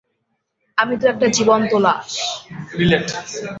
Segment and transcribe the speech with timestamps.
[0.77, 2.09] আমি তো একটা জীবন্ত লাশ।